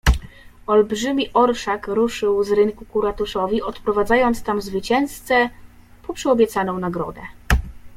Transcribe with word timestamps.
"Olbrzymi 0.67 1.29
orszak 1.33 1.87
ruszył 1.87 2.43
z 2.43 2.51
rynku 2.51 2.85
ku 2.85 3.01
ratuszowi, 3.01 3.61
odprowadzając 3.61 4.43
tam 4.43 4.61
zwycięzcę 4.61 5.49
po 6.07 6.13
przyobiecaną 6.13 6.79
nagrodę." 6.79 7.21